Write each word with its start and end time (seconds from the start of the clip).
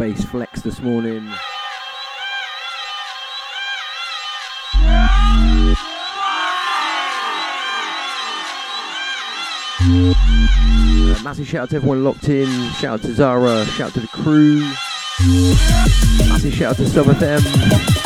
bass 0.00 0.24
flex 0.24 0.62
this 0.62 0.80
morning. 0.80 1.28
Uh, 9.82 10.14
massive 11.22 11.46
shout 11.46 11.64
out 11.64 11.68
to 11.68 11.76
everyone 11.76 12.02
locked 12.02 12.30
in. 12.30 12.48
Shout 12.70 12.94
out 12.94 13.02
to 13.02 13.12
Zara. 13.12 13.66
Shout 13.66 13.88
out 13.88 13.92
to 13.92 14.00
the 14.00 14.06
crew. 14.06 14.60
Massive 16.30 16.54
shout 16.54 16.70
out 16.70 16.76
to 16.76 16.88
Sub 16.88 17.04
FM. 17.04 18.00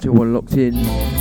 Out 0.00 0.04
to 0.04 0.12
locked 0.12 0.56
in. 0.56 1.19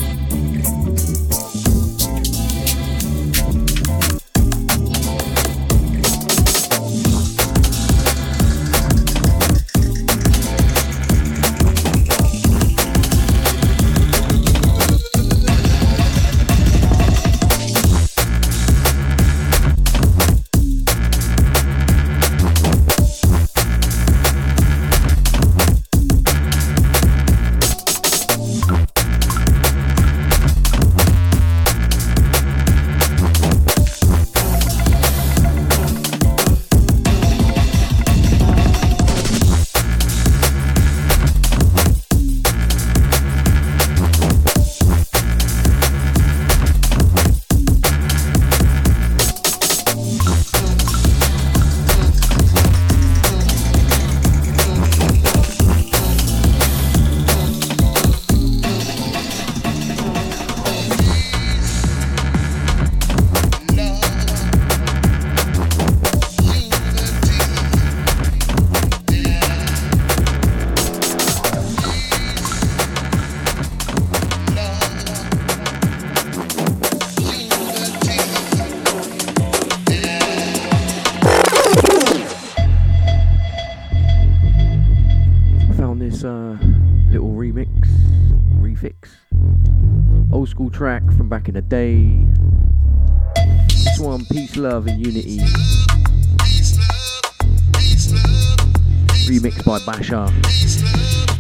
By 99.69 99.77
Basher. 99.85 100.25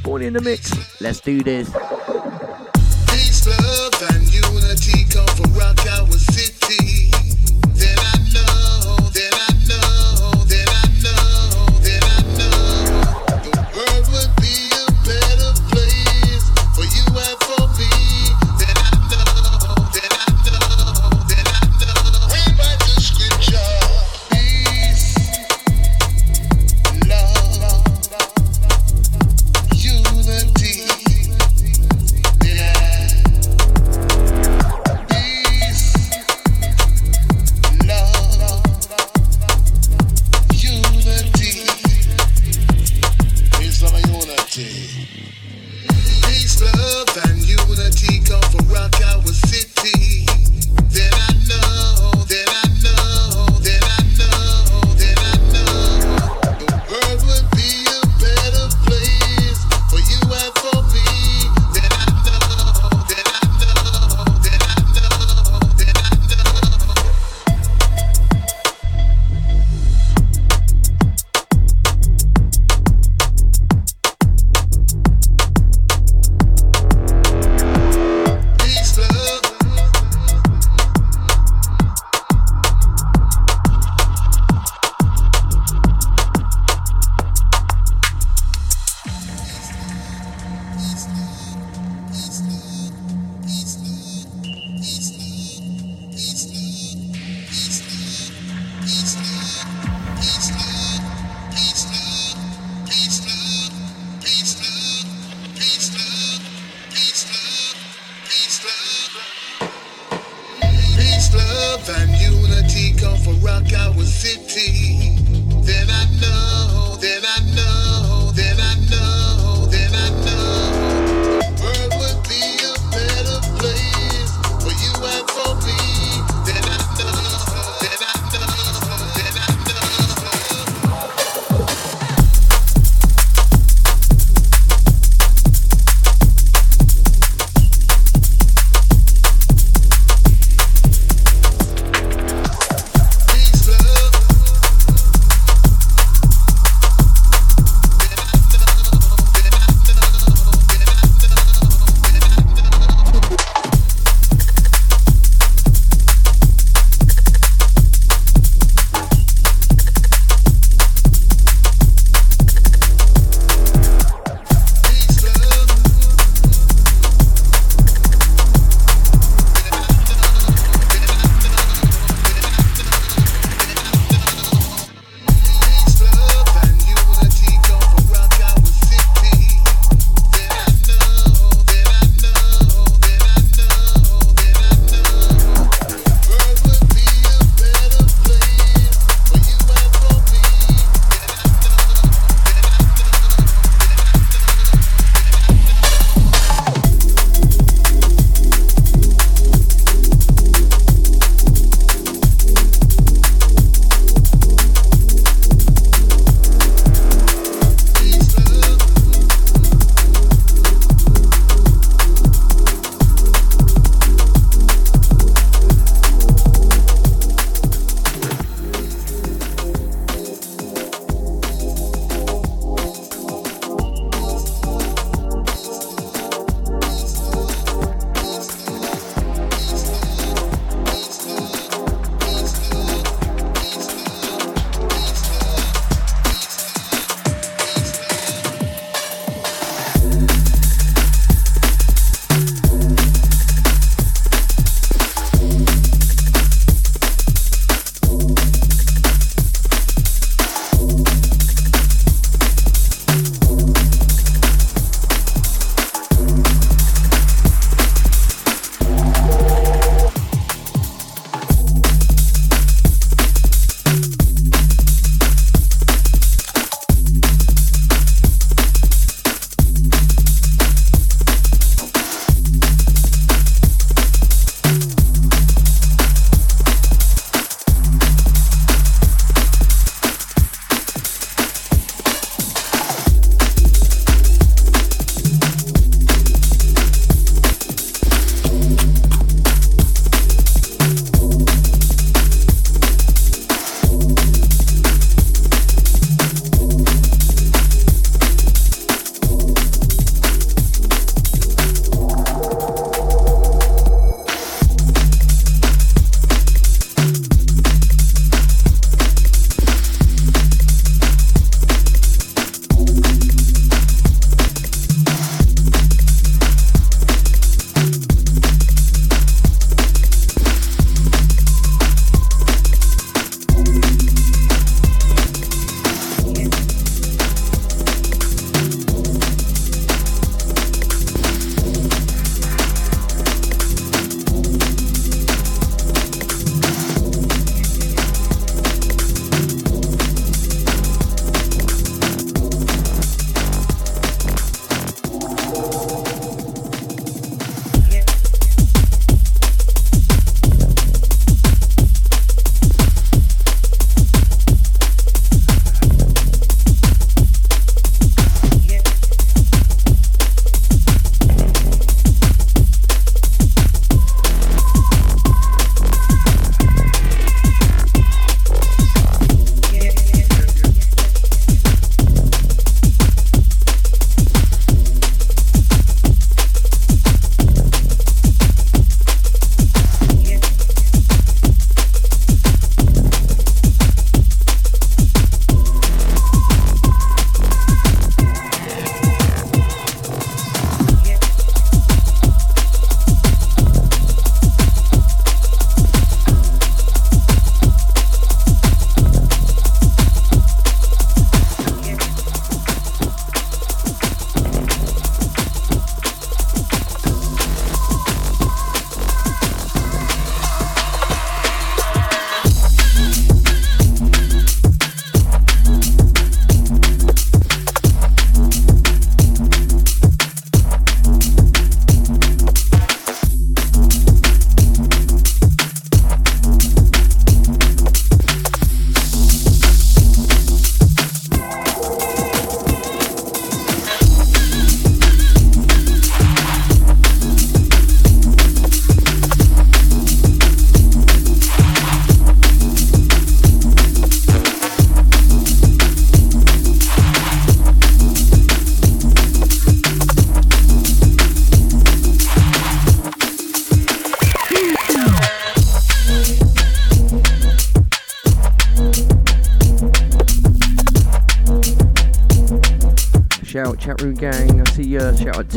Born 0.03 0.21
in 0.21 0.33
the 0.33 0.41
mix. 0.41 0.71
Let's 1.01 1.19
do 1.19 1.41
this. 1.41 1.67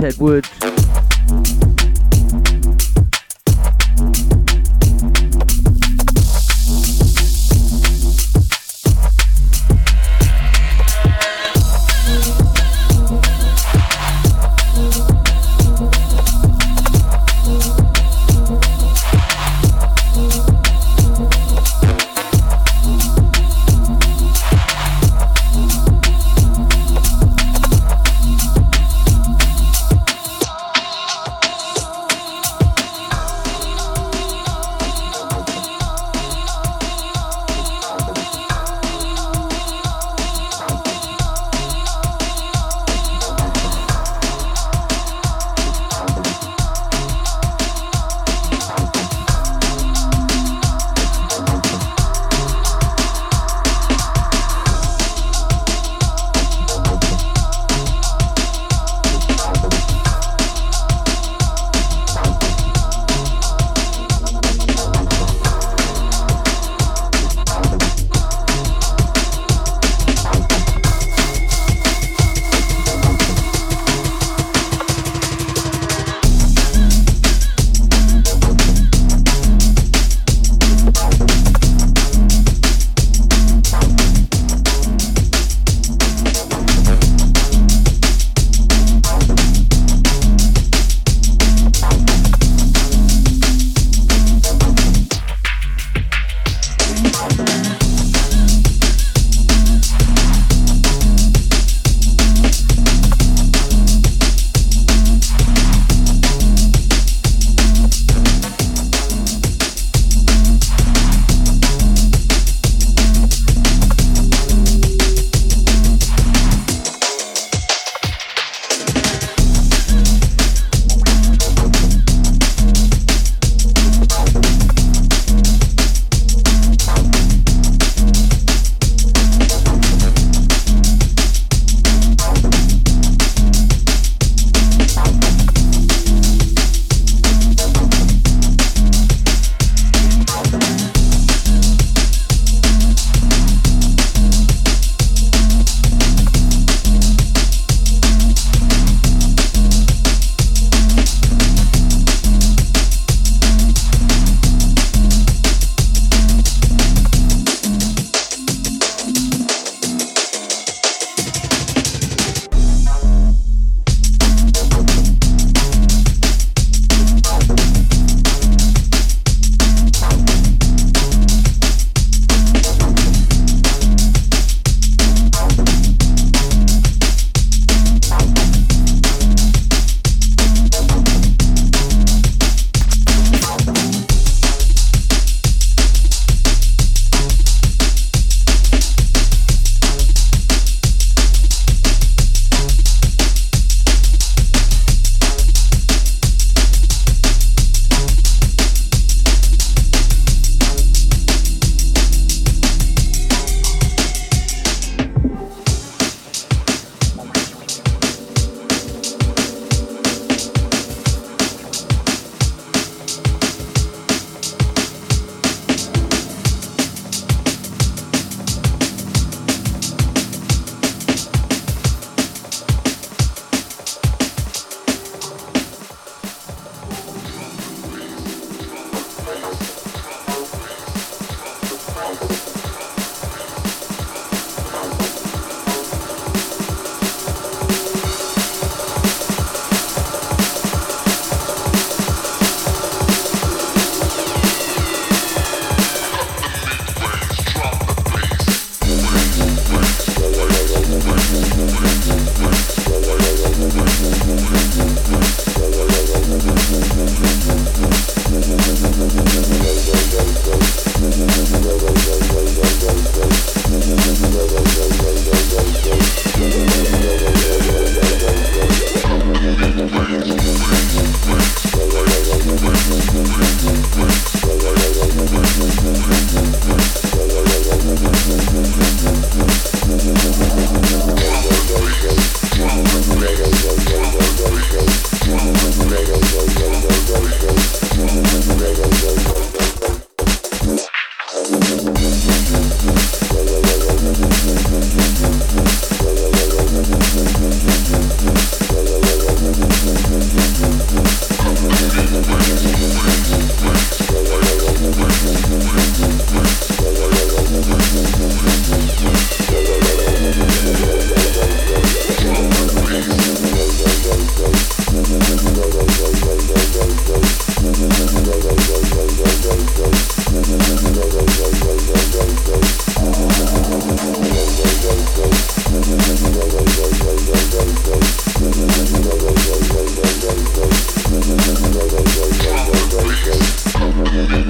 Ted 0.02 0.18
Wood. 0.18 0.51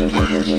Yeah, 0.03 0.09
yeah, 0.09 0.43
yeah. 0.43 0.52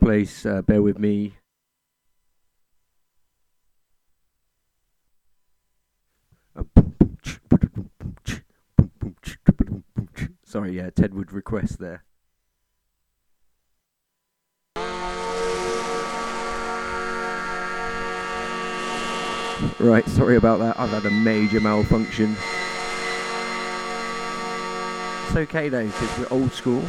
Place. 0.00 0.46
Uh, 0.46 0.62
bear 0.62 0.82
with 0.82 0.98
me. 0.98 1.34
Sorry, 10.42 10.72
yeah, 10.72 10.90
Ted 10.90 11.14
Wood 11.14 11.32
request 11.32 11.78
there. 11.78 12.02
Right, 19.78 20.06
sorry 20.08 20.36
about 20.36 20.58
that. 20.58 20.80
I've 20.80 20.90
had 20.90 21.04
a 21.04 21.10
major 21.10 21.60
malfunction. 21.60 22.34
It's 25.26 25.36
okay 25.36 25.68
though, 25.68 25.86
because 25.86 26.18
we're 26.18 26.26
old 26.30 26.52
school. 26.52 26.82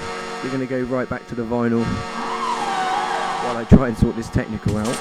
We're 0.43 0.50
going 0.50 0.62
to 0.62 0.65
go 0.65 0.82
right 0.84 1.08
back 1.08 1.28
to 1.28 1.36
the 1.36 1.43
vinyl 1.43 1.86
while 3.52 3.60
I 3.60 3.66
try 3.66 3.90
and 3.90 3.98
sort 3.98 4.16
this 4.16 4.30
technical 4.30 4.78
out. 4.78 4.96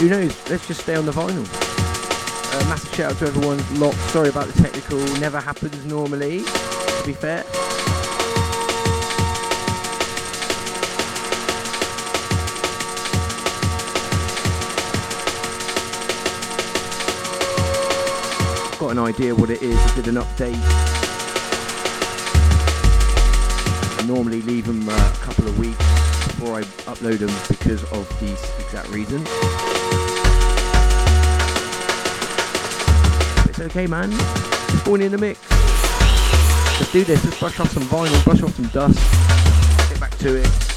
Who 0.00 0.10
knows? 0.10 0.50
Let's 0.50 0.66
just 0.66 0.82
stay 0.82 0.96
on 0.96 1.06
the 1.06 1.12
vinyl. 1.12 1.46
Uh, 2.52 2.68
massive 2.68 2.94
shout 2.94 3.12
out 3.12 3.18
to 3.18 3.26
everyone 3.26 3.56
locked. 3.80 3.96
Sorry 4.10 4.28
about 4.28 4.48
the 4.48 4.62
technical. 4.62 4.98
Never 5.18 5.40
happens 5.40 5.86
normally, 5.86 6.40
to 6.40 7.02
be 7.06 7.14
fair. 7.14 7.44
Got 18.78 18.90
an 18.90 18.98
idea 18.98 19.34
what 19.34 19.48
it 19.48 19.62
is. 19.62 19.78
I 19.78 19.94
did 19.94 20.08
an 20.08 20.16
update 20.16 20.98
normally 24.06 24.40
leave 24.40 24.66
them 24.66 24.88
uh, 24.88 24.92
a 24.92 25.18
couple 25.22 25.46
of 25.46 25.58
weeks 25.58 25.97
before 26.24 26.56
I 26.56 26.62
upload 26.62 27.18
them 27.18 27.30
because 27.48 27.82
of 27.92 28.20
these 28.20 28.42
exact 28.60 28.88
reasons. 28.90 29.28
It's 33.48 33.60
okay, 33.60 33.86
man. 33.86 34.10
Just 34.10 34.84
going 34.84 35.02
in 35.02 35.12
the 35.12 35.18
mix. 35.18 35.40
Let's 36.78 36.92
do 36.92 37.04
this. 37.04 37.24
Let's 37.24 37.38
brush 37.38 37.60
off 37.60 37.70
some 37.72 37.82
vinyl, 37.84 38.24
brush 38.24 38.42
off 38.42 38.54
some 38.54 38.68
dust, 38.68 38.98
get 39.90 40.00
back 40.00 40.16
to 40.18 40.36
it. 40.36 40.67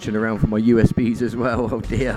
Searching 0.00 0.16
around 0.16 0.38
for 0.38 0.46
my 0.46 0.58
USBs 0.58 1.20
as 1.20 1.36
well. 1.36 1.68
Oh 1.72 1.80
dear. 1.80 2.16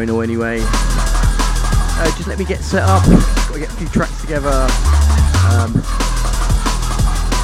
Vinyl 0.00 0.24
anyway. 0.24 0.60
Uh, 0.62 2.06
just 2.16 2.26
let 2.26 2.38
me 2.38 2.44
get 2.44 2.60
set 2.60 2.82
up. 2.84 3.04
Got 3.04 3.52
to 3.52 3.60
get 3.60 3.68
a 3.68 3.72
few 3.72 3.88
tracks 3.88 4.20
together. 4.20 4.66
Um, 5.50 5.74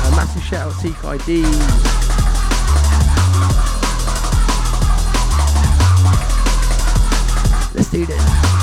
a 0.01 0.17
massive 0.17 0.43
shout 0.43 0.69
out 0.69 0.73
Seek 0.73 1.05
ID. 1.05 1.43
Let's 7.75 7.91
do 7.91 8.07
this. 8.07 8.56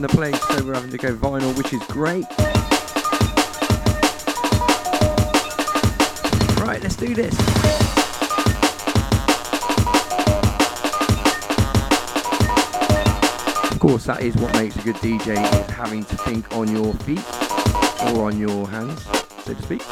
In 0.00 0.06
the 0.06 0.16
place, 0.16 0.40
so 0.48 0.64
we're 0.64 0.72
having 0.72 0.90
to 0.90 0.96
go 0.96 1.14
vinyl, 1.14 1.54
which 1.58 1.74
is 1.74 1.82
great. 1.88 2.24
Right, 6.58 6.82
let's 6.82 6.96
do 6.96 7.14
this. 7.14 7.38
Of 13.70 13.78
course, 13.78 14.04
that 14.04 14.22
is 14.22 14.34
what 14.36 14.54
makes 14.54 14.76
a 14.76 14.82
good 14.82 14.96
DJ, 14.96 15.36
is 15.36 15.70
having 15.70 16.04
to 16.04 16.16
think 16.16 16.50
on 16.56 16.74
your 16.74 16.94
feet 16.94 17.24
or 18.14 18.24
on 18.24 18.38
your 18.38 18.66
hands, 18.66 19.02
so 19.44 19.52
to 19.52 19.62
speak. 19.62 19.86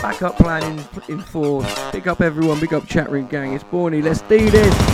Backup 0.00 0.38
plan 0.38 0.62
in, 0.62 1.12
in 1.12 1.20
force. 1.20 1.90
Pick 1.90 2.06
up 2.06 2.22
everyone, 2.22 2.60
big 2.60 2.72
up 2.72 2.86
chat 2.86 3.10
room 3.10 3.26
gang. 3.26 3.52
It's 3.52 3.64
Borny. 3.64 4.02
Let's 4.02 4.22
do 4.22 4.48
this. 4.48 4.93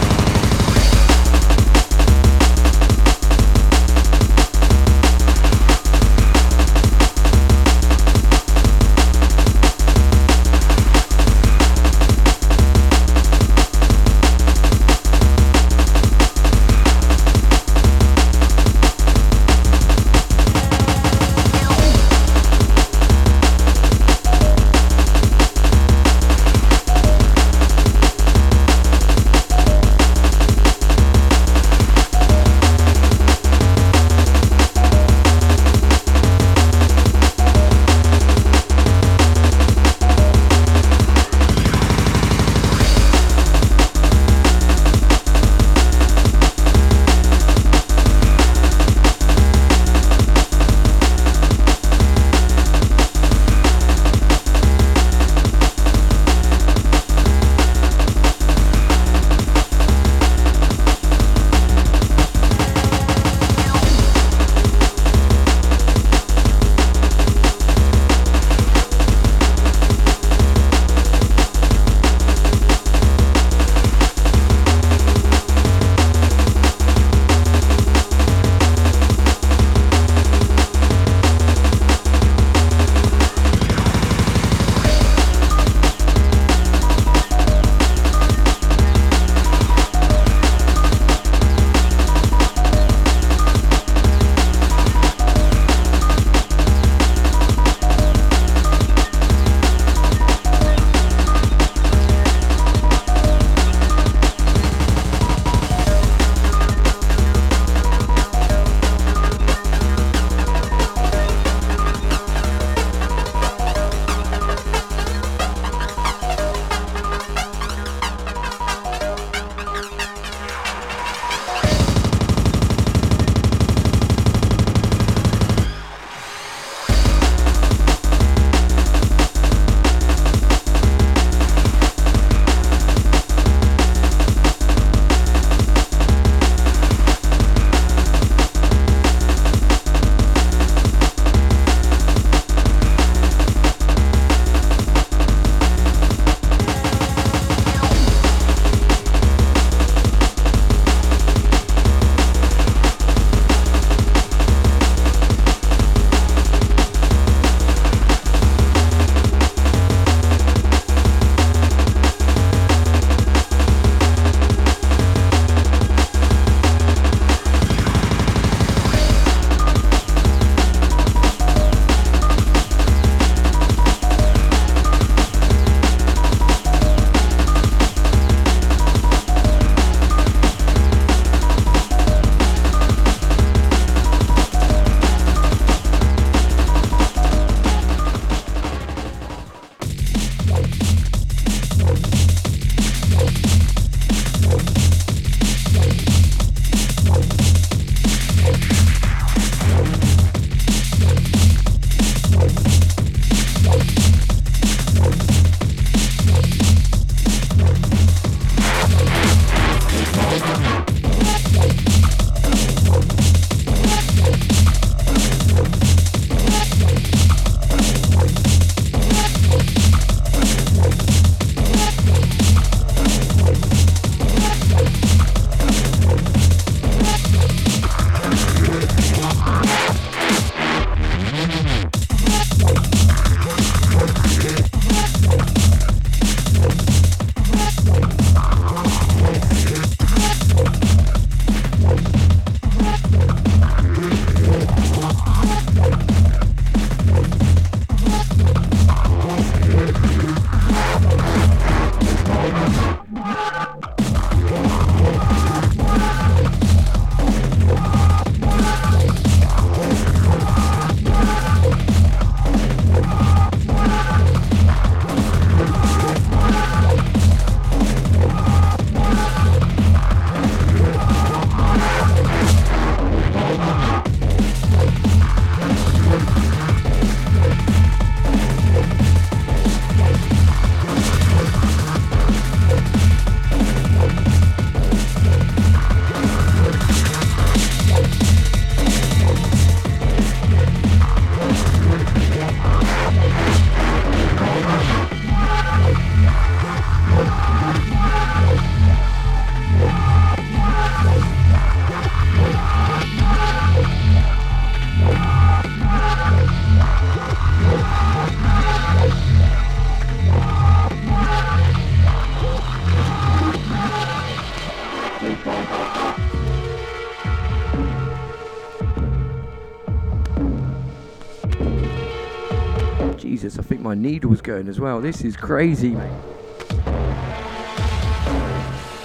My 323.90 323.96
needle's 323.96 324.40
going 324.40 324.68
as 324.68 324.78
well. 324.78 325.00
This 325.00 325.22
is 325.22 325.36
crazy. 325.36 325.96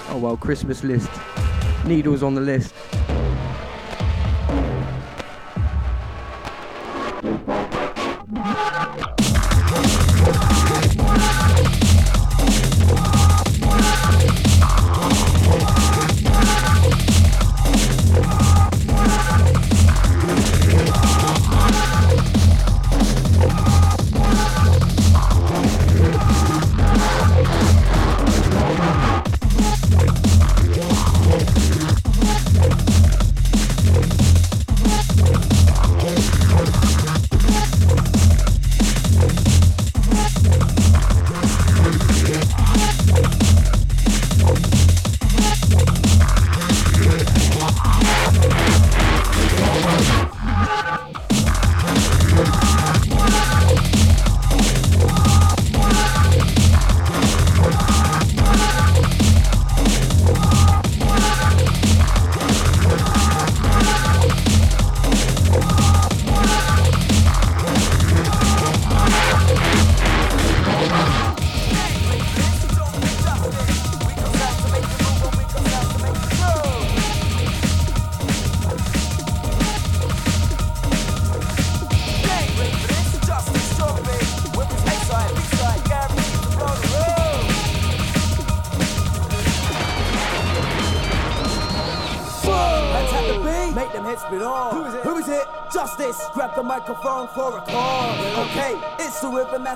Oh 0.08 0.20
well, 0.22 0.36
Christmas 0.36 0.84
list. 0.84 1.10
Needles 1.84 2.22
on 2.22 2.36
the 2.36 2.40
list. 2.40 2.72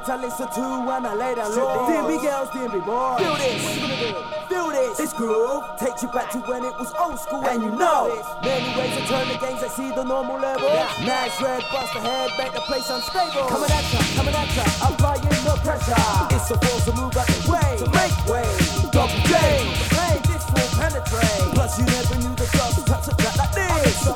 The 0.06 0.12
rhythm 0.12 0.20
I 0.20 0.24
listen 0.24 0.48
to 0.48 0.86
when 0.86 1.06
I 1.06 1.14
lay 1.14 1.34
down 1.34 1.56
low. 1.56 1.86
DMB 1.88 2.22
girls, 2.22 2.48
DMB 2.50 2.86
boys. 2.86 3.20
Feel 3.20 3.36
this. 3.36 3.80
What 3.80 3.90
do? 3.90 4.54
Feel 4.54 4.68
this. 4.70 4.98
This 4.98 5.12
groove 5.12 5.64
takes 5.78 6.02
you 6.02 6.08
back 6.08 6.30
to 6.30 6.38
when 6.38 6.64
it 6.64 6.74
was 6.78 6.92
old 6.98 7.18
school, 7.18 7.44
and 7.46 7.62
you 7.62 7.70
know 7.70 8.08
many 8.42 8.68
ways 8.78 8.96
to 8.96 9.06
turn 9.06 9.28
the 9.28 9.38
games. 9.38 9.62
I 9.62 9.68
see 9.68 9.90
the 9.90 10.04
normal 10.04 10.38
level. 10.38 10.68
Yeah. 10.68 11.06
Nice 11.06 11.40
red, 11.40 11.62
bust 11.72 11.94
ahead, 11.94 12.30
make 12.38 12.52
the 12.52 12.60
place 12.60 12.88
unstable. 12.90 13.48
Coming 13.48 13.70
at 13.70 13.92
ya, 13.92 14.00
coming 14.16 14.34
at 14.34 14.56
ya, 14.56 14.64
applying 14.88 15.22
the 15.22 15.60
pressure. 15.62 15.94
It's 16.34 16.50
a 16.50 16.58
force 16.58 16.84
to 16.86 16.92
move 16.92 17.16
out 17.16 17.26
the 17.26 17.50
way 17.50 17.76
to 17.78 17.86
make 17.90 18.16
way. 18.26 18.48
Double 18.90 19.20
J, 19.28 19.34
the 19.78 19.86
plane, 19.94 20.22
this 20.28 20.44
will 20.50 20.70
penetrate. 20.78 21.54
Plus 21.54 21.78
you 21.78 21.84
never 21.86 22.16
knew 22.16 22.34
the 22.36 22.48
dust 22.56 22.86
touch 22.86 23.08
a 23.08 23.14
track 23.16 23.36
like 23.36 23.54
this. 23.54 24.08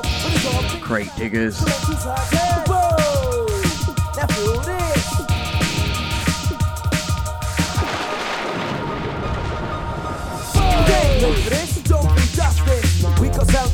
Crate 0.81 1.11
diggers. 1.17 1.63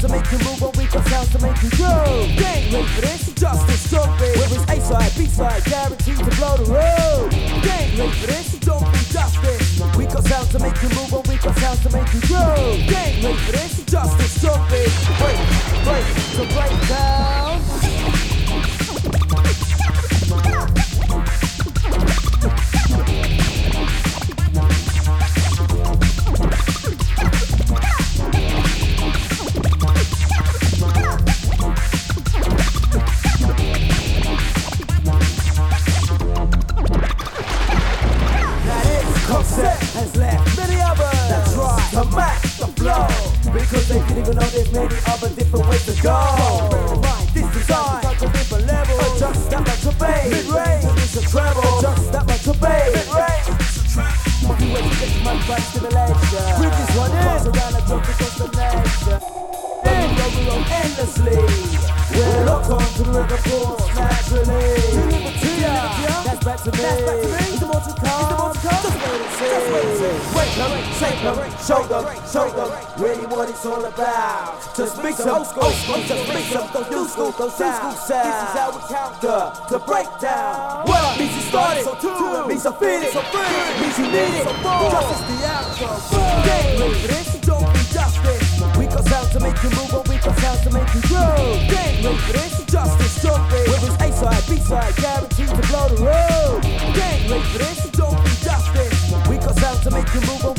To 0.02 0.10
make 0.10 0.32
you 0.32 0.40
move 0.40 0.60
and 0.64 0.76
we 0.78 0.86
got 0.86 1.08
sounds 1.10 1.30
to 1.30 1.40
make 1.46 1.62
you 1.62 1.70
grow. 1.78 2.26
Gang 2.36 2.74
ready 2.74 2.88
for 2.88 3.02
this? 3.02 3.32
Justice 3.34 3.90
trumpet. 3.90 4.36
Where 4.36 4.50
it's 4.50 4.72
A 4.72 4.82
side, 4.82 5.12
B 5.16 5.28
side, 5.28 5.64
guaranteed 5.66 6.18
to 6.18 6.36
blow 6.38 6.58
the 6.58 6.66
road. 6.74 7.30
Gang 7.62 7.98
ready 7.98 8.12
for 8.18 8.28
this? 8.28 8.58
Don't 8.60 8.86
be 8.92 9.00
justice. 9.14 9.80
We 9.96 10.06
got 10.06 10.24
sounds 10.26 10.50
to 10.50 10.60
make 10.60 10.82
you 10.82 10.90
move 10.90 11.14
and 11.14 11.28
we 11.28 11.38
got 11.38 11.56
sounds 11.58 11.84
to 11.84 11.90
make 11.92 12.12
you 12.14 12.22
grow. 12.22 12.78
Gang 12.90 13.24
ready 13.24 13.38
for 13.38 13.52
this? 13.52 13.84
Justice 13.86 14.42
trumpet. 14.42 14.90
Break, 15.22 15.38
break, 15.86 16.06
to 16.34 16.44
break 16.56 16.90
down. 16.90 17.51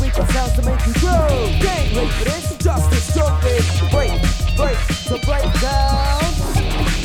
And 0.04 0.12
we 0.16 0.32
sounds 0.32 0.52
to 0.54 0.62
make 0.62 0.86
you 0.86 0.92
grow. 0.94 1.28
Game 1.60 1.96
ready 1.96 2.08
for 2.08 2.24
this, 2.24 2.56
justice 2.58 3.14
jumping. 3.14 3.90
Break, 3.90 4.56
break, 4.56 4.78
to 5.06 5.18
break 5.26 5.60
down. 5.60 7.01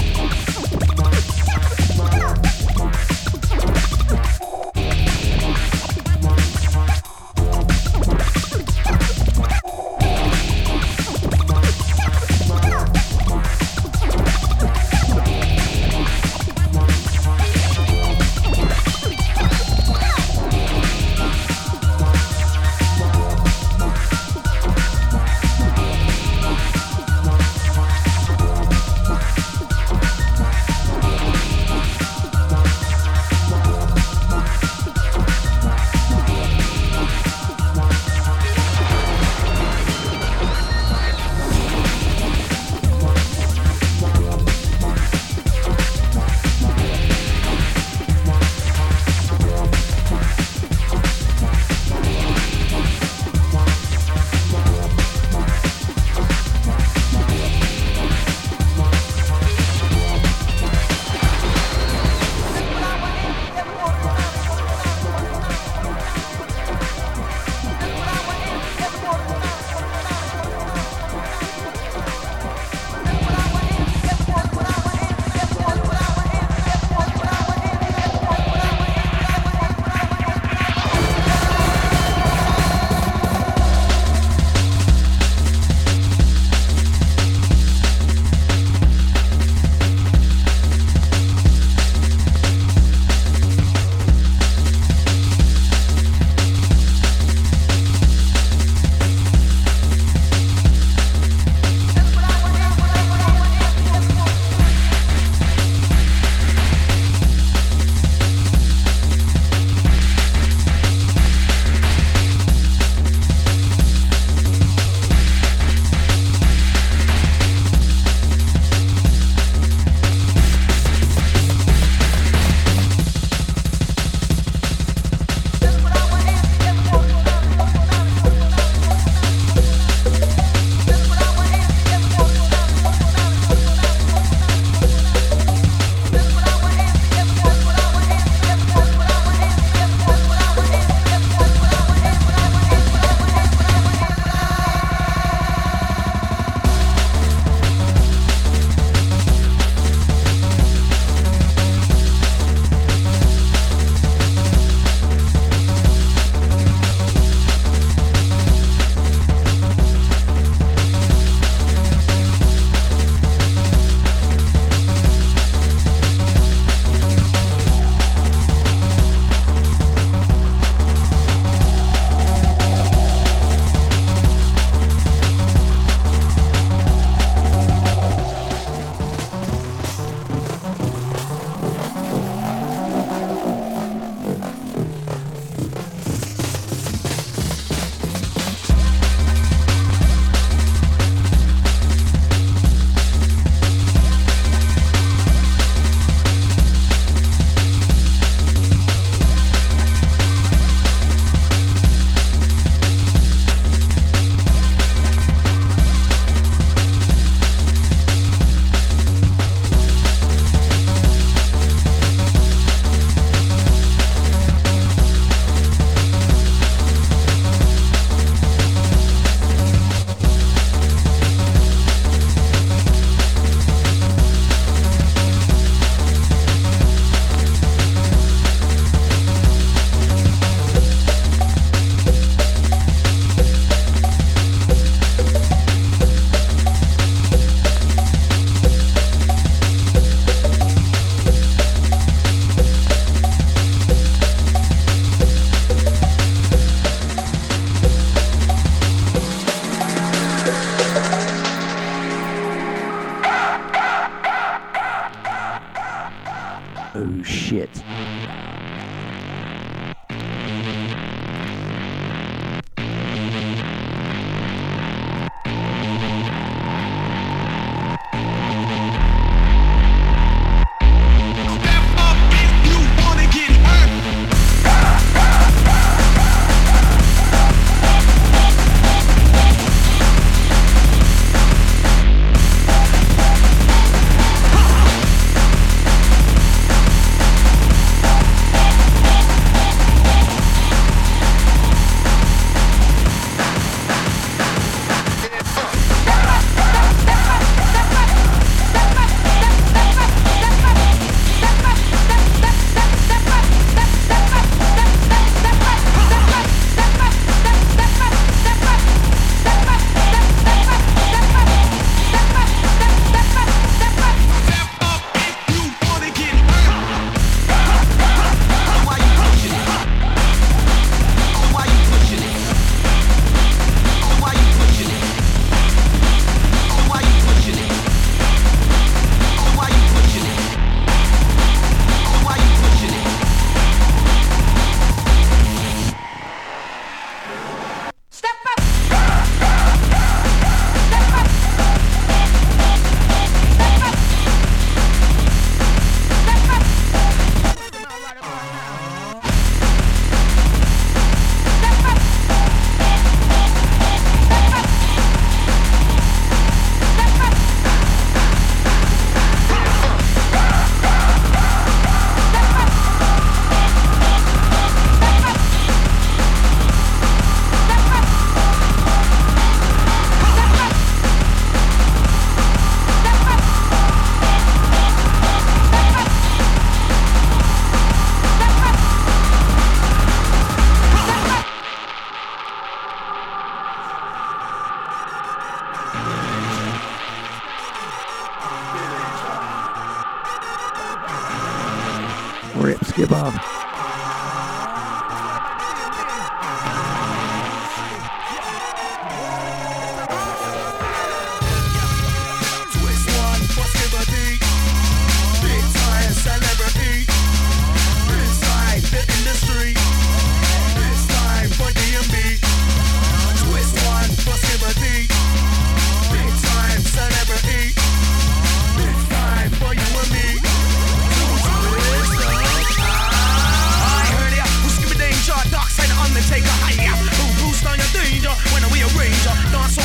Who 426.67 427.47
on 427.63 427.79
your 427.79 427.91
danger 427.95 428.33
when 428.51 428.63
we? 428.99 429.07
Dance 429.51 429.79
so 429.79 429.83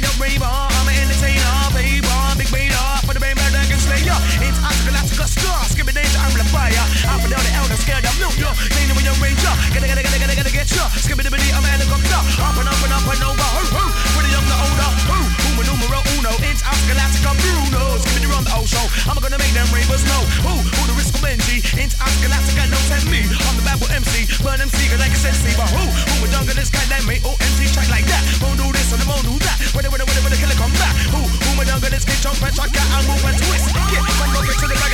you 0.00 0.12
raver. 0.16 0.48
I'm 0.48 0.88
entertainer, 0.88 1.68
baby. 1.76 2.00
Big 2.40 2.48
for 3.04 3.12
the 3.12 3.20
that 3.52 3.68
can 3.68 3.76
slay 3.76 4.00
ya. 4.00 4.16
It's 4.40 4.56
danger, 5.92 6.18
I'm 6.18 6.32
fire. 6.48 6.72
Up 7.12 7.20
and 7.20 7.30
down 7.30 7.44
the 7.44 7.52
scared 7.76 8.04
your 9.04 9.16
ranger. 9.20 9.52
Gotta, 9.70 9.86
gotta, 9.86 10.02
gotta, 10.02 10.18
gotta, 10.18 10.36
gotta 10.36 10.52
get 10.52 10.68
ya. 10.72 10.84
I'm 11.52 11.64
helicopter. 11.64 12.20
Up 12.40 12.56
and 12.56 12.68
up 12.68 12.80
and 12.80 12.94
up 12.96 13.04
and 13.04 13.22
over. 13.24 13.48
Who, 13.60 13.84
who? 13.84 13.84
Young, 14.32 14.46
the 14.48 14.56
older. 14.56 14.90
Who? 15.12 15.18
Numero 15.64 16.00
uno. 16.18 16.32
It's 16.48 16.64
Bruno. 17.40 18.00
Around 18.28 18.44
the 18.48 18.54
old 18.56 18.68
show. 18.68 18.84
I'm 19.08 19.20
gonna 19.20 19.38
make 19.38 19.52
them 19.52 19.68
ravers 19.70 20.04
know. 20.08 20.22
Who? 20.42 20.54
Who 20.58 20.82
the 20.88 20.96
risk 20.96 21.14
of 21.14 21.20
Benji? 21.20 21.60
It's 21.78 21.94
Oscar 22.00 22.28
no 22.72 22.78
test 22.88 23.06
me. 23.12 23.22
MC. 23.94 24.26
Burn 24.42 24.58
MC, 24.58 24.90
cause 24.90 24.98
like 24.98 25.14
I 25.14 25.18
said, 25.18 25.34
see. 25.38 25.54
But 25.54 25.70
who? 25.70 25.86
Who 26.18 26.26
dunk 26.34 26.50
this 26.50 26.70
guy 26.70 26.82
that 26.90 27.06
made 27.06 27.22
OMC 27.22 27.70
track 27.70 27.86
like 27.86 28.06
that? 28.10 28.22
Won't 28.42 28.58
do 28.58 28.66
this 28.74 28.90
and 28.90 28.98
I 28.98 29.06
won't 29.06 29.22
do 29.22 29.38
that. 29.46 29.56
Wait, 29.70 29.86
wait, 29.86 29.94
wait, 29.94 30.02
wait, 30.02 30.32
the 30.34 30.38
killer 30.38 30.58
come 30.58 30.74
back. 30.82 30.94
Who? 31.14 31.22
Who 31.22 31.50
would 31.58 31.70
dunk 31.70 31.86
this 31.86 32.02
kid 32.02 32.18
jump 32.18 32.42
and 32.42 32.54
track 32.54 32.74
out 32.74 32.88
and 32.98 33.06
move 33.06 33.22
and 33.22 33.38
twist? 33.38 33.70
Get 33.94 34.02
from 34.02 34.34
rocket 34.34 34.58
to 34.58 34.66
the 34.66 34.76
back 34.82 34.93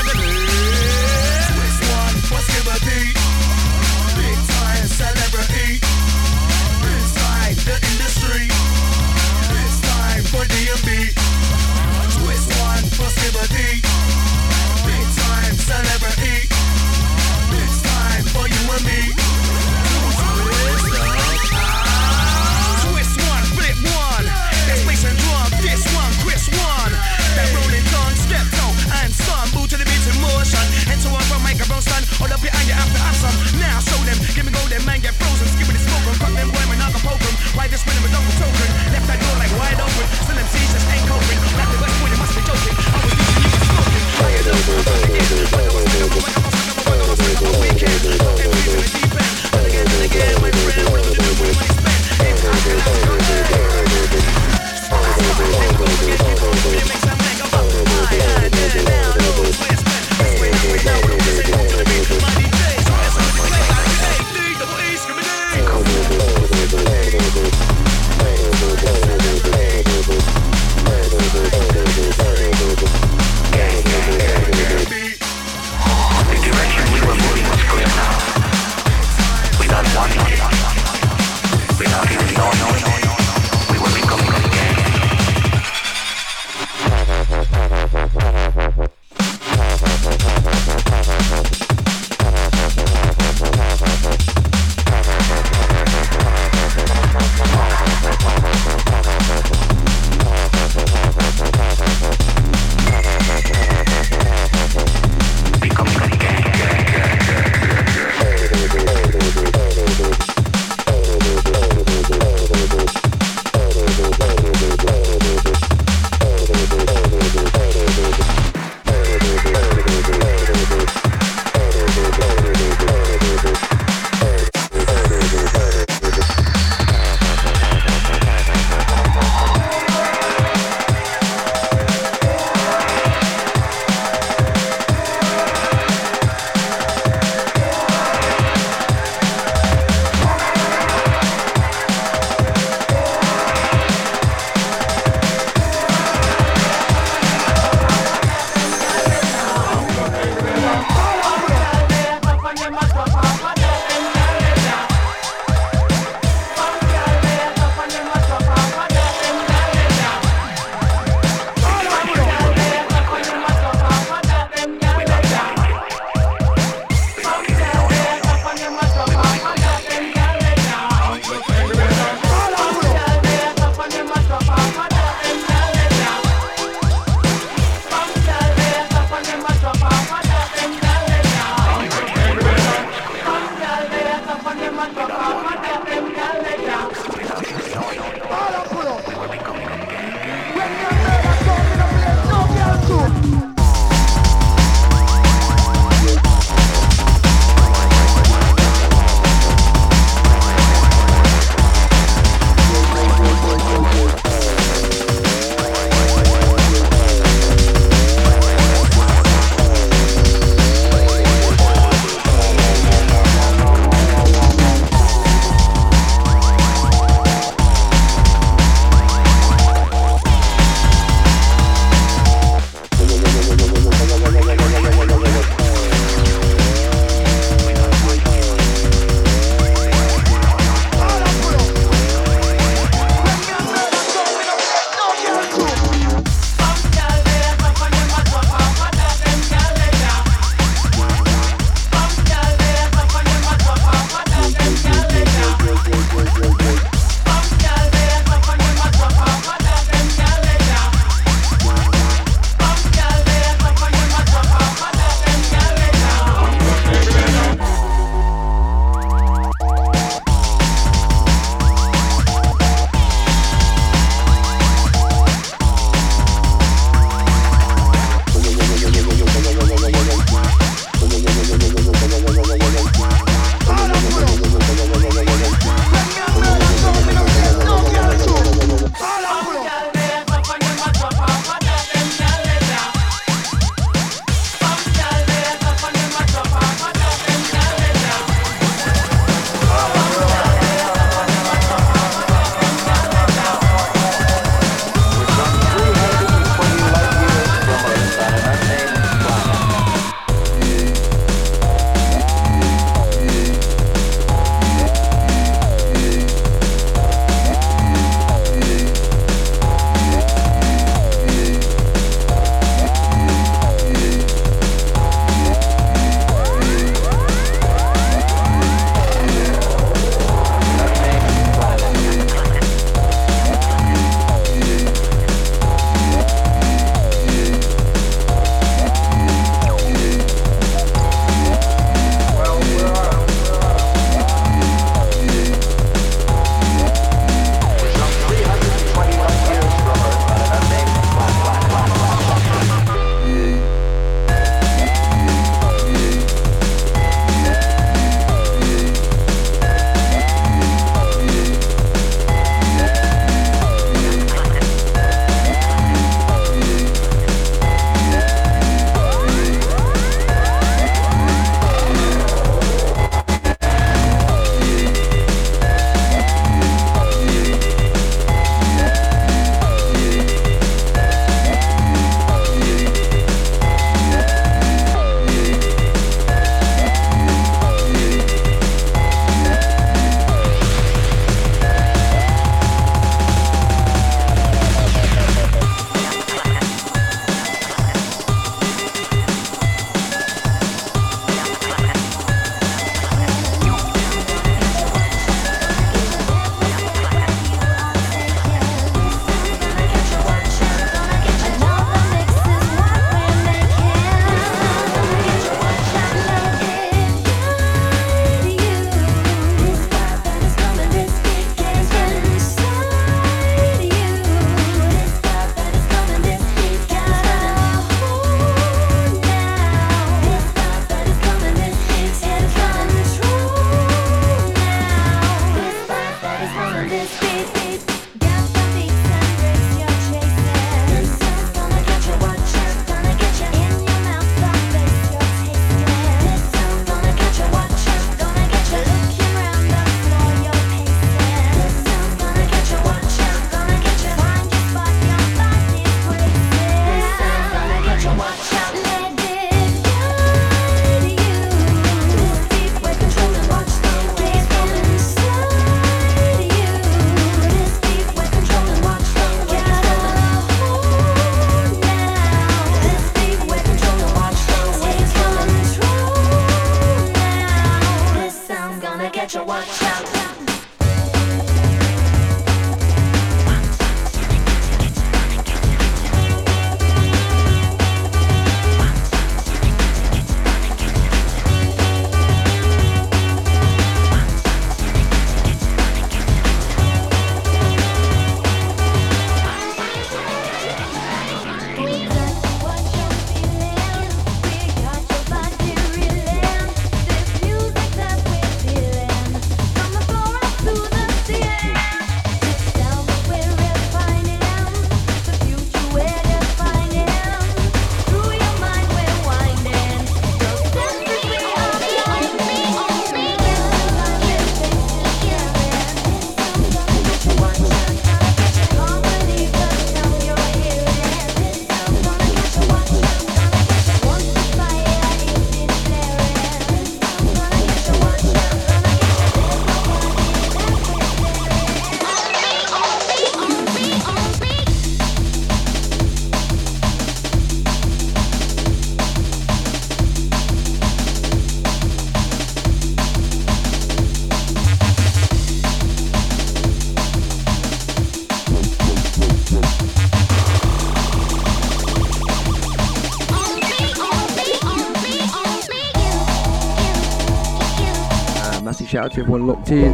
out 559.01 559.13
to 559.13 559.21
everyone 559.21 559.47
locked 559.47 559.71
in. 559.71 559.93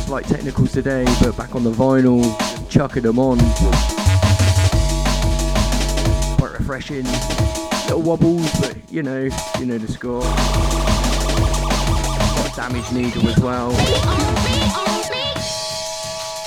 Slight 0.00 0.24
technicals 0.24 0.72
today, 0.72 1.04
but 1.22 1.36
back 1.36 1.54
on 1.54 1.62
the 1.62 1.70
vinyl, 1.70 2.24
chucking 2.68 3.04
them 3.04 3.20
on. 3.20 3.38
Quite 6.38 6.58
refreshing. 6.58 7.04
Little 7.84 8.02
wobbles, 8.02 8.50
but 8.60 8.76
you 8.90 9.04
know, 9.04 9.28
you 9.60 9.66
know 9.66 9.78
the 9.78 9.86
score. 9.86 10.22
Got 12.34 12.52
a 12.52 12.56
damage 12.56 12.90
needle 12.90 13.28
as 13.28 13.38
well. 13.38 13.70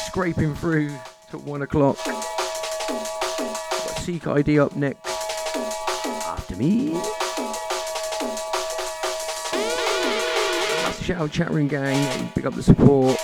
Scraping 0.07 0.53
through 0.55 0.91
till 1.31 1.39
one 1.41 1.61
o'clock. 1.61 1.97
Got 2.05 2.25
Seek 3.99 4.27
ID 4.27 4.59
up 4.59 4.75
next. 4.75 5.07
After 6.25 6.57
me. 6.57 6.99
Shout 11.07 11.21
out 11.21 11.31
chat 11.31 11.51
room 11.51 11.69
gang, 11.69 12.27
pick 12.35 12.45
up 12.45 12.53
the 12.53 12.61
support. 12.61 13.17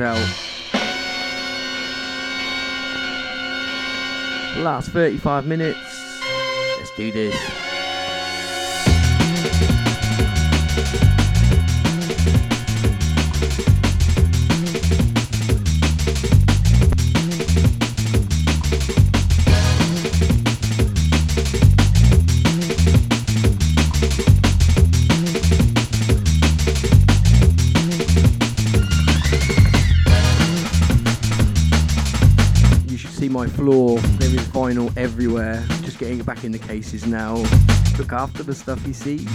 out. 0.00 0.16
Last 4.58 4.90
35 4.90 5.46
minutes. 5.46 6.20
Let's 6.78 6.90
do 6.96 7.10
this. 7.10 7.73
floor. 33.64 33.98
There 34.18 34.28
is 34.28 34.46
vinyl 34.48 34.94
everywhere. 34.94 35.64
Just 35.82 35.98
getting 35.98 36.20
it 36.20 36.26
back 36.26 36.44
in 36.44 36.52
the 36.52 36.58
cases 36.58 37.06
now. 37.06 37.36
Look 37.98 38.12
after 38.12 38.42
the 38.42 38.54
stuff 38.54 38.86
you 38.86 38.92
see. 38.92 39.26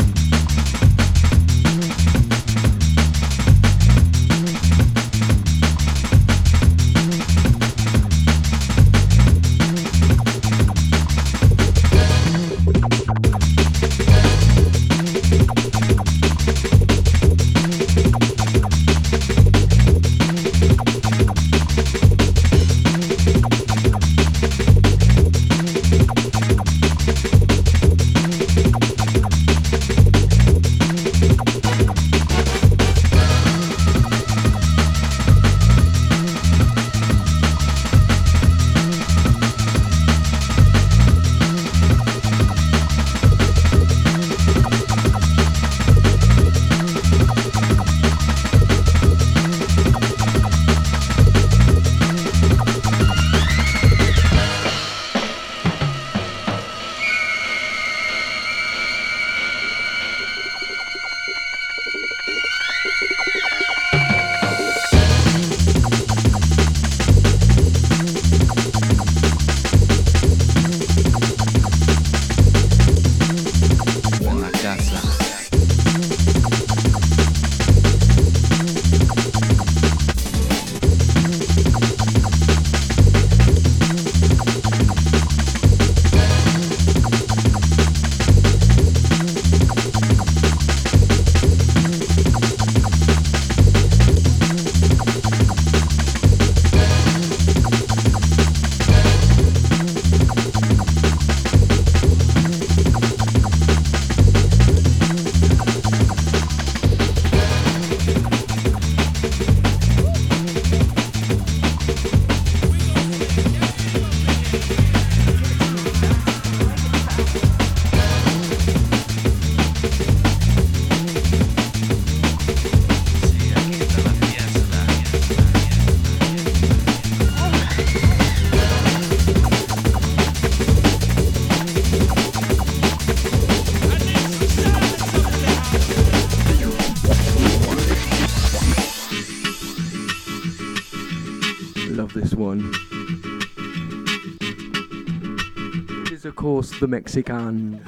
course, 146.60 146.80
the 146.82 146.88
Mexican. 146.88 147.82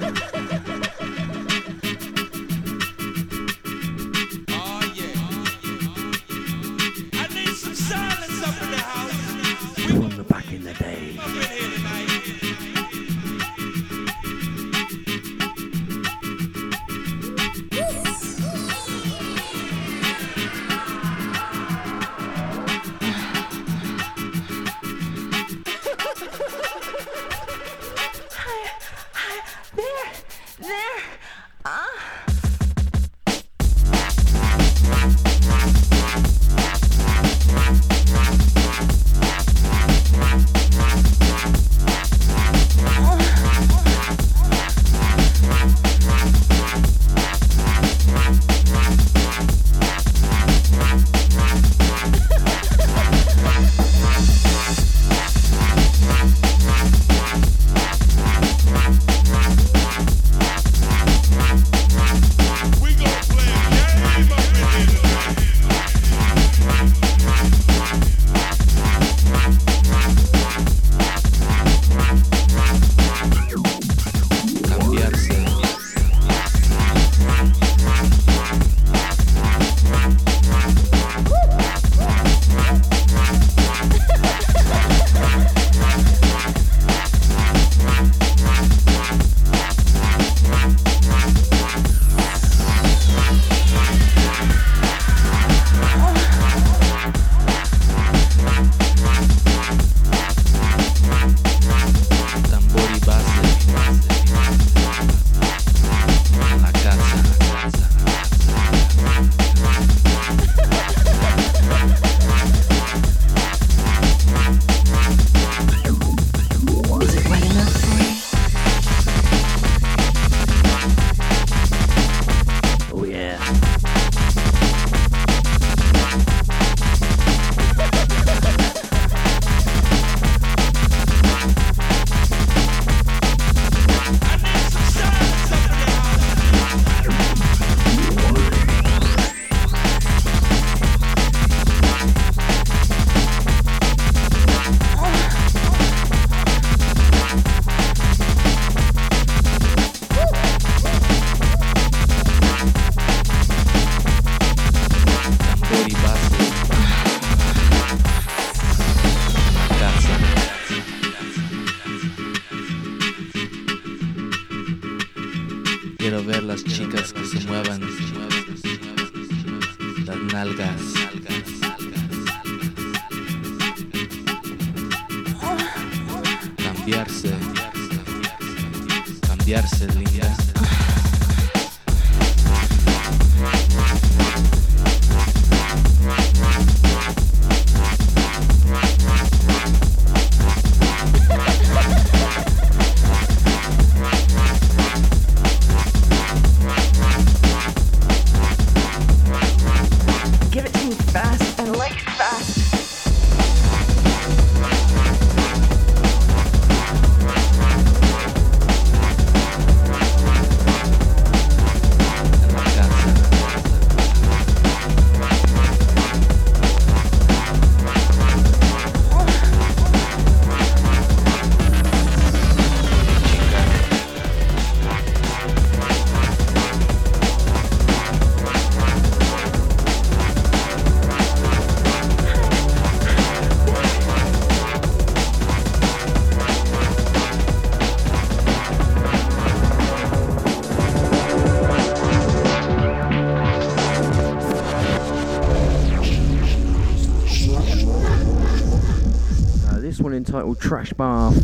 one 250.02 250.14
entitled 250.14 250.60
Trash 250.60 250.92
Bath. 250.94 251.36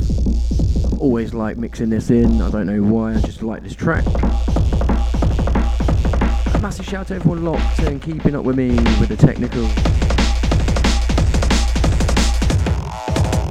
Always 1.00 1.32
like 1.32 1.56
mixing 1.56 1.90
this 1.90 2.10
in, 2.10 2.42
I 2.42 2.50
don't 2.50 2.66
know 2.66 2.82
why, 2.82 3.14
I 3.14 3.20
just 3.20 3.42
like 3.42 3.62
this 3.62 3.74
track. 3.74 4.04
Massive 6.60 6.84
shout 6.84 7.02
out 7.02 7.06
to 7.08 7.14
everyone 7.14 7.44
locked 7.44 7.78
and 7.80 8.02
keeping 8.02 8.34
up 8.34 8.44
with 8.44 8.56
me 8.56 8.70
with 8.98 9.08
the 9.10 9.16
technical. 9.16 9.62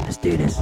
Let's 0.03 0.17
do 0.17 0.35
this. 0.35 0.59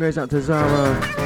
This 0.00 0.16
one 0.16 0.28
goes 0.28 0.30
out 0.30 0.30
to 0.30 0.40
Zara. 0.40 1.19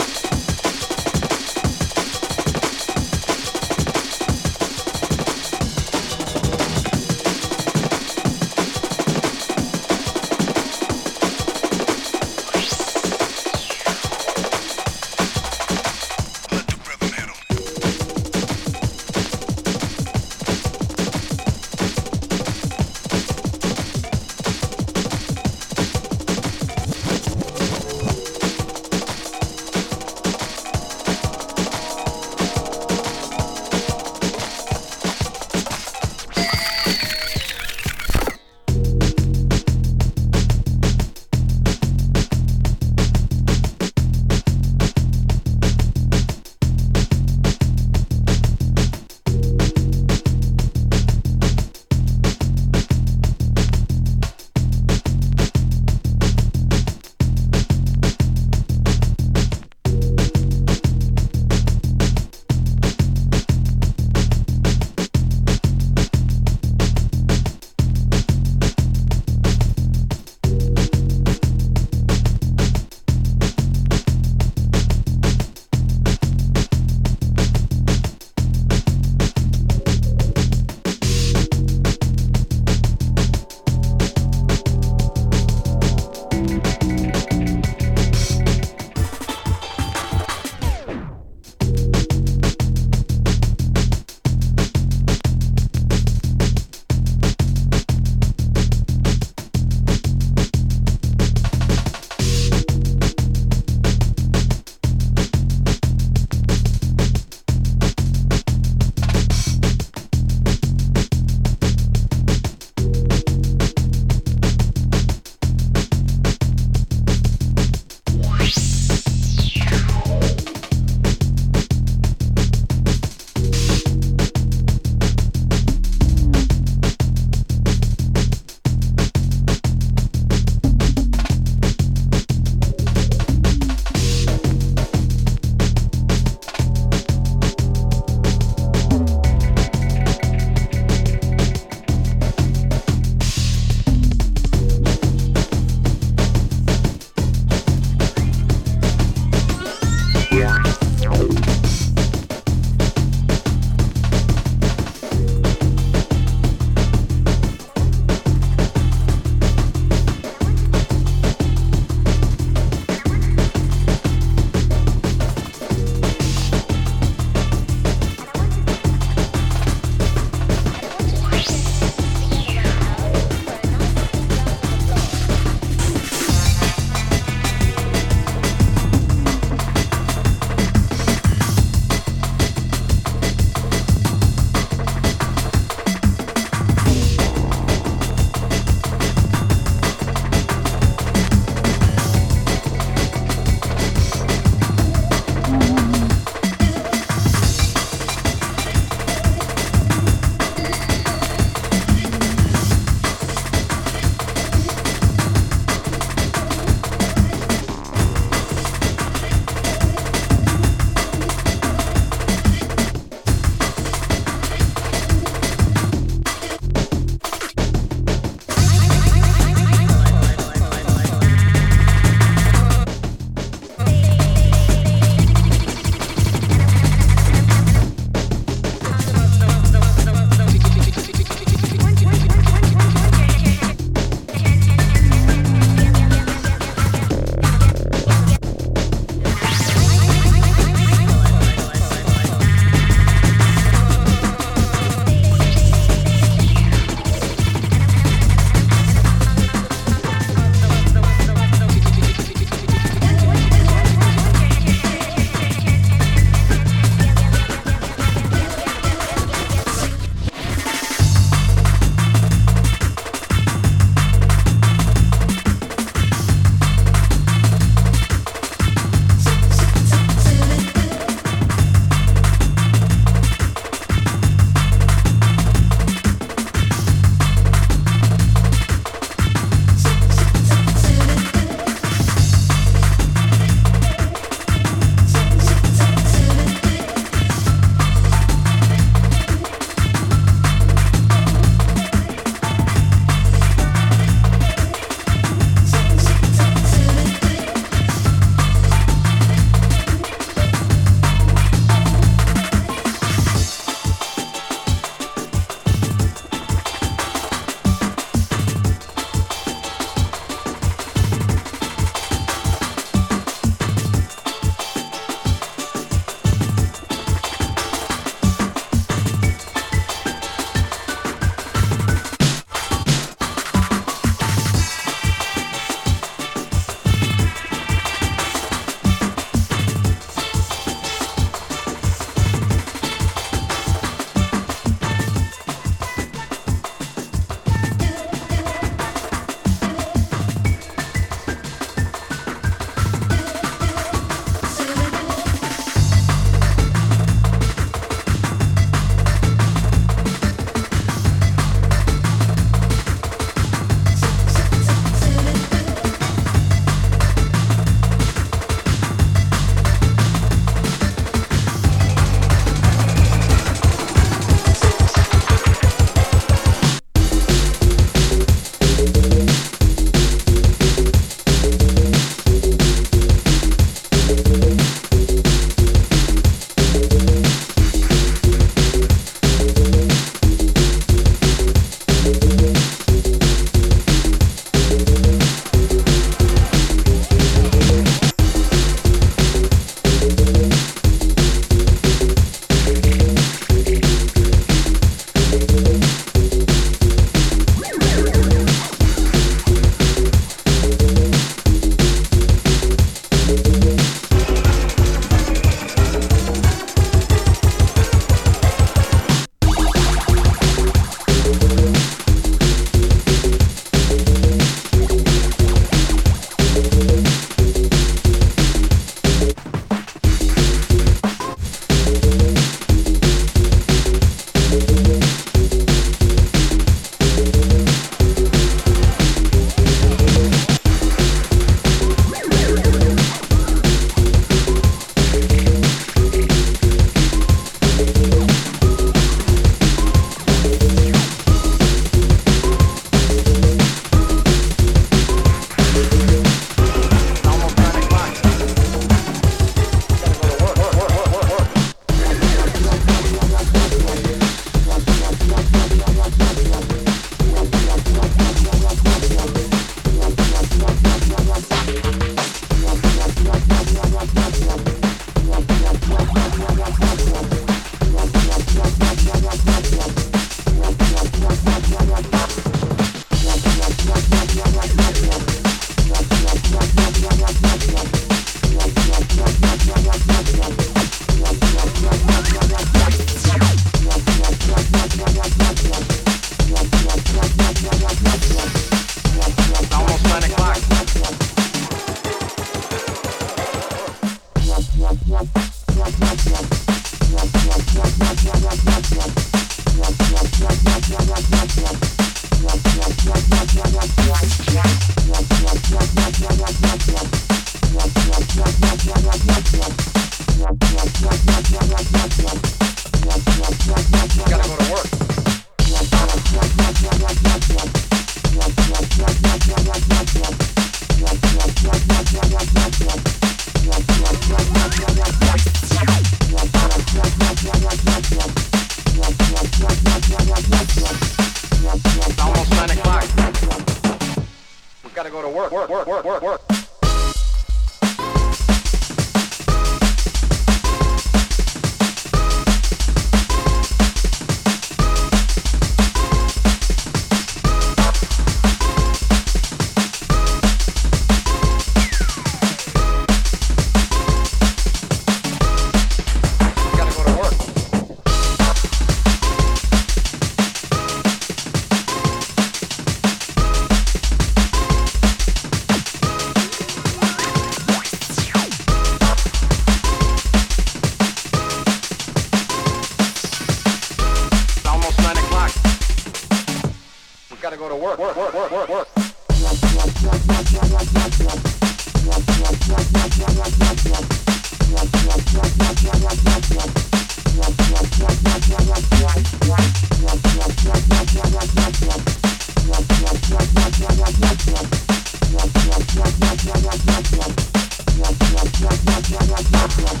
Not, 599.49 599.77
not, 599.77 599.93
not. 599.93 600.00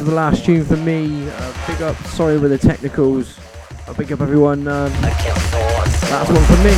Of 0.00 0.06
the 0.06 0.14
last 0.14 0.44
tune 0.46 0.64
for 0.64 0.76
me. 0.76 1.28
Uh, 1.28 1.52
big 1.66 1.82
up. 1.82 1.96
Sorry 2.06 2.38
with 2.38 2.50
the 2.50 2.58
technicals. 2.58 3.38
I'll 3.86 3.94
big 3.94 4.10
up 4.12 4.20
everyone. 4.20 4.66
Odds. 4.66 4.98
that's 5.00 6.30
one 6.30 6.44
for 6.44 6.56
me. 6.64 6.70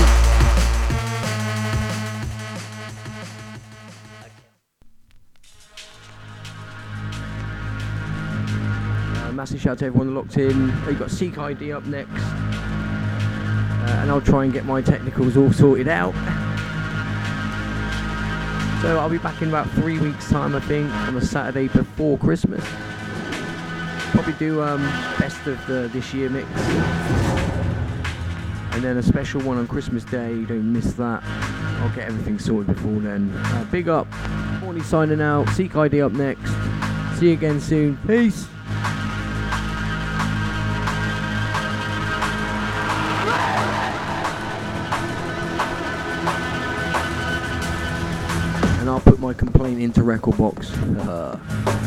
Uh, 9.15 9.33
massive 9.33 9.61
shout 9.61 9.73
out 9.73 9.79
to 9.79 9.87
everyone 9.87 10.15
locked 10.17 10.37
in. 10.39 10.87
We've 10.87 10.99
got 10.99 11.11
Seek 11.11 11.39
ID 11.39 11.73
up 11.73 11.85
next. 11.85 12.11
Uh, 12.11 13.99
and 14.01 14.11
I'll 14.11 14.21
try 14.21 14.45
and 14.45 14.53
get 14.53 14.65
my 14.65 14.83
technicals 14.83 15.37
all 15.37 15.53
sorted 15.53 15.87
out. 15.87 16.15
So 18.83 18.99
I'll 18.99 19.09
be 19.09 19.19
back 19.19 19.41
in 19.43 19.49
about 19.49 19.71
three 19.71 20.01
weeks' 20.01 20.29
time, 20.29 20.57
I 20.57 20.61
think, 20.61 20.91
on 20.91 21.15
the 21.15 21.25
Saturday 21.25 21.69
before 21.69 22.19
Christmas 22.19 22.65
probably 24.13 24.35
do 24.35 24.63
um, 24.63 24.83
best 25.19 25.47
of 25.47 25.67
the 25.67 25.89
this 25.93 26.15
year 26.15 26.31
mix, 26.31 26.47
and 28.73 28.85
then 28.85 28.99
a 28.99 29.03
special 29.03 29.41
one 29.41 29.59
on 29.59 29.67
Christmas 29.67 30.05
Day. 30.05 30.33
You 30.35 30.47
don't 30.47 30.73
miss 30.73 30.93
that. 30.95 31.23
I'll 31.25 31.89
get 31.95 32.09
everything 32.09 32.39
sorted 32.39 32.75
before 32.75 33.01
then. 33.01 33.33
Uh, 33.35 33.67
big 33.71 33.89
up, 33.89 34.07
Morning 34.61 34.83
signing 34.83 35.21
out. 35.21 35.49
Seek 35.51 35.75
ID 35.75 36.03
up 36.03 36.13
next. 36.13 36.51
See 37.19 37.29
you 37.29 37.33
again 37.33 37.61
soon. 37.61 37.99
Peace. 38.07 38.47
and 48.81 48.91
I'll 48.91 49.01
put 49.01 49.21
my 49.21 49.33
complaint 49.33 49.81
into 49.81 50.01
rekordbox. 50.01 51.79